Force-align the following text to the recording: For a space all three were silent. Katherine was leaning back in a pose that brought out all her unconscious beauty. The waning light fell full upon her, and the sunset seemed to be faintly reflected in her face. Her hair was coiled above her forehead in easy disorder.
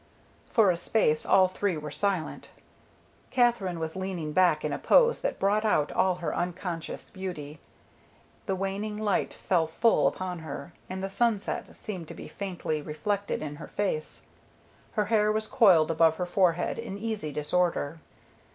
For 0.49 0.71
a 0.71 0.77
space 0.77 1.27
all 1.27 1.47
three 1.47 1.77
were 1.77 1.91
silent. 1.91 2.49
Katherine 3.29 3.77
was 3.77 3.95
leaning 3.95 4.33
back 4.33 4.65
in 4.65 4.73
a 4.73 4.79
pose 4.79 5.21
that 5.21 5.37
brought 5.37 5.63
out 5.63 5.91
all 5.91 6.15
her 6.15 6.35
unconscious 6.35 7.11
beauty. 7.11 7.59
The 8.47 8.55
waning 8.55 8.97
light 8.97 9.31
fell 9.31 9.67
full 9.67 10.07
upon 10.07 10.39
her, 10.39 10.73
and 10.89 11.03
the 11.03 11.07
sunset 11.07 11.75
seemed 11.75 12.07
to 12.07 12.15
be 12.15 12.27
faintly 12.27 12.81
reflected 12.81 13.43
in 13.43 13.57
her 13.57 13.67
face. 13.67 14.23
Her 14.93 15.05
hair 15.05 15.31
was 15.31 15.45
coiled 15.47 15.91
above 15.91 16.15
her 16.15 16.25
forehead 16.25 16.79
in 16.79 16.97
easy 16.97 17.31
disorder. 17.31 17.99